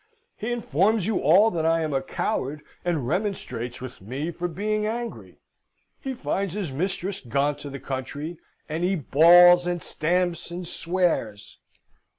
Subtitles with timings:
[0.35, 4.87] He informs you all that I am a coward, and remonstrates with me for being
[4.87, 5.37] angry.
[5.99, 11.59] He finds his mistress gone to the country, and he bawls, and stamps, and swears.